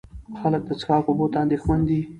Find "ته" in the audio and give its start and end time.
1.31-1.37